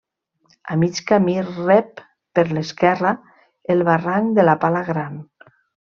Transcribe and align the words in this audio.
A 0.75 0.77
mig 0.83 1.01
camí 1.11 1.35
rep 1.49 2.01
per 2.39 2.45
l'esquerra 2.59 3.13
el 3.77 3.87
barranc 3.93 4.37
de 4.41 4.51
la 4.51 4.61
Pala 4.67 4.87
Gran. 4.93 5.23